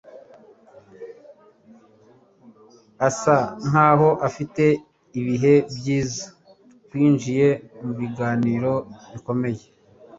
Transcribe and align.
asa 3.07 3.37
nkaho 3.67 4.09
afite 4.27 4.63
ibihe 5.19 5.53
byiza. 5.75 6.25
Twinjiye 6.85 7.47
mubiganiro 7.83 8.73
bikomeye. 9.11 9.63